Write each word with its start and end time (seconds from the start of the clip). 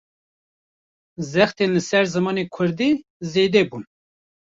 Zextên 1.31 1.71
li 1.75 1.81
ser 1.89 2.05
zimanê 2.13 2.43
Kurdî, 2.55 2.91
zêde 3.31 3.63
bûn 3.69 3.83